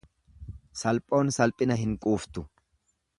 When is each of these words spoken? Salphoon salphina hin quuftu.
Salphoon 0.81 1.29
salphina 1.37 1.77
hin 1.83 1.93
quuftu. 2.07 2.49